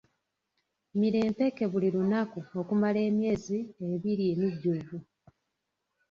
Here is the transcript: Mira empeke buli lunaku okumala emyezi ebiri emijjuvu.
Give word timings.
Mira 0.97 1.17
empeke 1.27 1.63
buli 1.71 1.89
lunaku 1.95 2.39
okumala 2.61 2.99
emyezi 3.09 3.57
ebiri 3.91 4.23
emijjuvu. 4.33 4.97